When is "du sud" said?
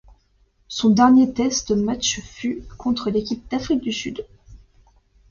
3.81-4.25